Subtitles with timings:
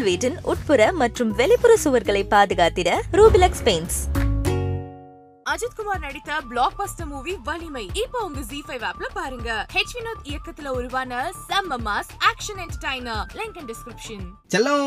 [0.00, 3.98] உங்கள் வீட்டின் உட்புற மற்றும் வெளிப்புற சுவர்களை பாதுகாத்திட ரூபிலக்ஸ் பெயிண்ட்ஸ்.
[5.52, 7.82] அஜித் குமார் நடித்த பிளாக் பஸ்டர் மூவி வலிமை.
[8.02, 9.48] இப்போ உங்க ஜி ஃபைவ் ஆப்ல பாருங்க.
[9.74, 14.84] ஹெச் வினோத் இயக்கத்துல உருவான செம்ம mass action entertainer link in description செல்லம்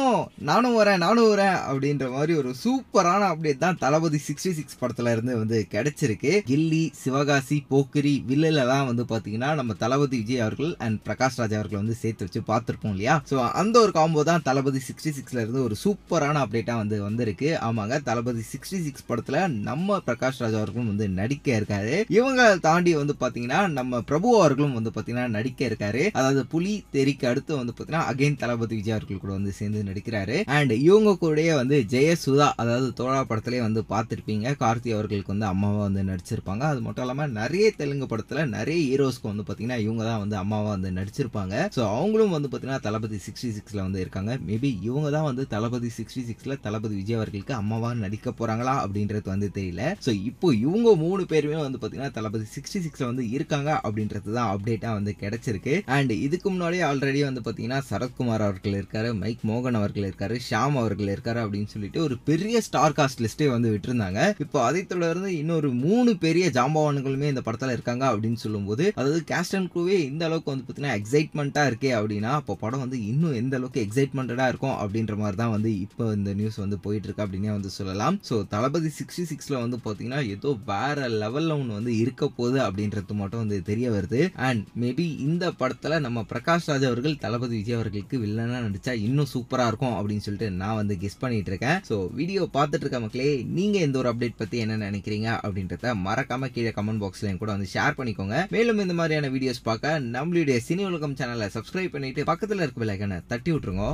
[0.50, 5.34] நானும் வரேன் நானும் வரேன் அப்படின்ற மாதிரி ஒரு சூப்பரான அப்டேட் தான் தளபதி சிக்ஸ்டி சிக்ஸ் படத்துல இருந்து
[5.42, 6.32] வந்து கிடைச்சிருக்கு.
[6.52, 11.98] கில்லி சிவகாசி போக்கிரி வில்லுலலாம் வந்து பாத்தீங்கன்னா நம்ம தளபதி விஜய் அவர்கள் அண்ட் பிரகாஷ் ராஜ் அவர்கள் வந்து
[12.04, 13.18] சேர்த்து வச்சு பார்த்துருப்போம் இல்லையா?
[13.32, 17.52] ஸோ அந்த ஒரு காம்போ தான் தளபதி சிக்ஸ்டி சிக்ஸ்ல இருந்து ஒரு சூப்பரான அப்டேட்டா வந்து வந்திருக்கு.
[17.70, 21.96] ஆமாங்க தளபதி சிக்ஸ்டி சிக்ஸ் படத்துல நம்ம பிரகாஷ் ராஜ் அவர்களும் வந்து நடிக்க இருக்காரு.
[22.18, 26.04] இவங்க தாண்டி வந்து பாத்தீங்கன்னா நம்ம பிரபு அவர்களும் வந்து பாத்தீங்கன்னா நடிக்க இருக்காரு.
[26.18, 30.38] அதாவது புலி தெறிக்கு அடுத்து வந்து பாத்தீங்கன்னா அகைன் தளபதி விஜய் அவர்கள் கூட வந்து சேர்ந்து நடிக்கிறாரு.
[30.58, 34.56] அண்ட் இவங்க கூடயே வந்து ஜெயசுதா அதாவது தோழா படத்திலே வந்து பார்த்துருப்பீங்க.
[34.64, 36.64] கார்த்தி அவர்களுக்கு வந்து அம்மாவா வந்து நடிச்சிருப்பாங்க.
[36.72, 40.92] அது மட்டும் இல்லாம நிறைய தெலுங்கு படத்துல நிறைய ஹீரோஸ்க்கு வந்து பாத்தீங்கன்னா இவங்க தான் வந்து அம்மாவா வந்து
[41.00, 41.56] நடிச்சிருப்பாங்க.
[41.76, 44.32] ஸோ அவங்களும் வந்து பாத்தீங்கன்னா தளபதி சிக்ஸ்டி சிக்ஸ்ல வந்து இருக்காங்க.
[44.50, 49.50] மேபி இவங்க தான் வந்து தளபதி சிக்ஸ்டி சிக்ஸ்ல தளபதி விஜய் அவர்களுக்கு அம்மாவா நடிக்க போறாங்களா அப்படின்றது வந்து
[49.58, 49.84] தெரியல.
[50.06, 54.94] ஸோ இப்போ இவங்க மூணு பேருமே வந்து பார்த்தீங்கன்னா தளபதி சிக்ஸ்டி சிக்ஸில் வந்து இருக்காங்க அப்படின்றது தான் அப்டேட்டாக
[55.00, 55.76] வந்து கிடச்சிருக்கு.
[55.96, 61.12] அண்ட் இதுக்கு முன்னாடியே ஆல்ரெடி வந்து பார்த்தீங்கன்னா சரத்குமார் அவர்கள் இருக்காரு மைக் மோகன் அவர்கள் இருக்காரு ஷாம் அவர்கள்
[61.16, 64.20] இருக்காரு அப்படின்னு சொல்லிட்டு ஒரு பெரிய ஸ்டார் காஸ்ட் லிஸ்டே வந்து விட்டுருந்தாங்க.
[64.46, 69.72] இப்போ அதை தொடர்ந்து இன்னொரு மூணு பெரிய ஜாம்பவான்களுமே இந்த படத்தில் இருக்காங்க அப்படின்னு சொல்லும்போது அதாவது கேஸ்ட் அண்ட்
[69.76, 74.48] குரூவே இந்த அளவுக்கு வந்து பார்த்தீங்கன்னா எக்ஸைட்மெண்ட்டாக இருக்கே அப்படின்னா அப்போ படம் வந்து இன்னும் எந்த அளவுக்கு எக்ஸைட்மெண்டடா
[74.52, 78.18] இருக்கும் அப்படின்ற மாதிரி தான் வந்து இப்போ இந்த நியூஸ் வந்து போயிட்டு இருக்கு அப்படின்னே வந்து சொல்லலாம்.
[78.30, 83.42] ஸோ தளபதி சிக்ஸ்டி சிக்ஸில் வந்து பார்த்தீங்கன்னா ஏதோ வேற லெவல்ல ஒன்று வந்து இருக்க போகுது அப்படின்றது மட்டும்
[83.44, 84.22] வந்து தெரிய வருது.
[84.48, 89.66] அண்ட் மேபி இந்த படத்துல நம்ம பிரகாஷ் ராஜ் அவர்கள் தளபதி விஜய் அவர்களுக்கு வில்லனா நடிச்சா இன்னும் சூப்பரா
[89.72, 91.80] இருக்கும் அப்படின்னு சொல்லிட்டு நான் வந்து கெஸ் பண்ணிட்டு இருக்கேன்.
[91.90, 96.74] ஸோ வீடியோ பார்த்துட்டு இருக்க மக்களே நீங்க இந்த ஒரு அப்டேட் பத்தி என்ன நினைக்கிறீங்க அப்படின்றத மறக்காம கீழே
[96.80, 98.38] கமெண்ட் பாக்ஸ்ல என் கூட வந்து ஷேர் பண்ணிக்கோங்க.
[98.56, 103.52] மேலும் இந்த மாதிரியான வீடியோஸ் பார்க்க நம்மளுடைய சினி உலகம் சேனலை சப்ஸ்கிரைப் பண்ணிட்டு பக்கத்துல இருக்க விலைக்கான தட்டி
[103.54, 103.86] விட்டுருங்க.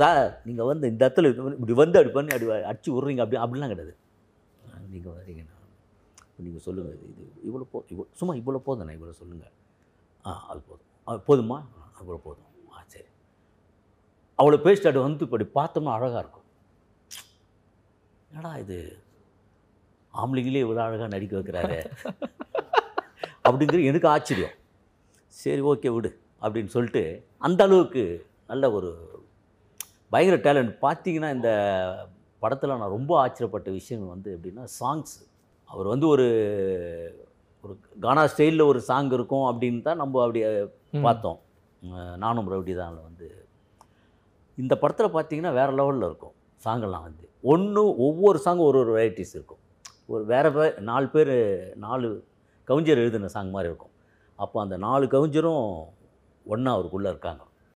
[0.00, 3.92] சார் நீங்கள் வந்து இந்த இடத்துல இப்படி வந்து அப்படி பண்ணி அப்படி அடிச்சு விட்றீங்க அப்படி அப்படிலாம் கிடையாது.
[4.90, 5.54] நீங்கள் வரீங்கண்ணா
[6.28, 9.54] இப்போ நீங்கள் சொல்லுங்கள் இது இவ்வளோ போ இவ்வளோ சும்மா இவ்வளோ போதுண்ணா இவ்வளோ சொல்லுங்கள்
[10.24, 10.88] ஆ அது போதும்.
[11.08, 11.58] ஆ, போதுமா?
[12.00, 12.48] அவ்வளோ போதும்.
[12.72, 13.08] ஆ சரி.
[14.38, 16.46] அவ்வளோ பேசிட்டு அப்படி வந்து இப்படி பார்த்தோம்னா அழகாக இருக்கும்.
[18.30, 18.78] என்னடா இது?
[20.14, 21.78] ஆம்பளைங்களே இவ்வளோ அழகாக நடிக்க வைக்கிறாரு.
[23.44, 24.54] அப்படிங்கிறது எனக்கு ஆச்சரியம்.
[25.32, 26.10] சரி ஓகே விடு
[26.42, 27.02] அப்படின்னு சொல்லிட்டு
[27.38, 28.02] அந்த அளவுக்கு
[28.46, 28.90] நல்ல ஒரு
[30.10, 31.50] பயங்கர டேலண்ட் பார்த்தீங்கன்னா இந்த
[32.46, 35.16] படத்தில் நான் ரொம்ப ஆச்சரியப்பட்ட விஷயம் வந்து எப்படின்னா சாங்ஸ்
[35.70, 36.26] அவர் வந்து ஒரு
[37.64, 37.74] ஒரு
[38.04, 40.40] கானா ஸ்டைலில் ஒரு சாங் இருக்கும் அப்படின்னு தான் நம்ம அப்படி
[41.06, 41.38] பார்த்தோம்.
[42.24, 43.28] நானும் ரவுடி தான் வந்து.
[44.58, 47.24] இந்த படத்தில் பார்த்தீங்கன்னா வேறு லெவலில் இருக்கும் சாங்கெல்லாம் வந்து.
[47.52, 49.60] ஒன்று ஒவ்வொரு சாங்கும் ஒரு ஒரு வெரைட்டிஸ் இருக்கும்.
[50.12, 51.34] ஒரு வேறு வே நாலு பேர்
[51.84, 52.08] நாலு
[52.68, 53.94] கவிஞர் எழுதின சாங் மாதிரி இருக்கும்.
[54.38, 55.66] அப்போ அந்த நாலு கவிஞரும்
[56.46, 57.42] ஒன்றா அவருக்குள்ளே இருக்காங்க.